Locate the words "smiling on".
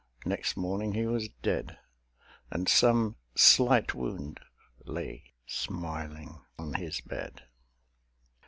5.45-6.73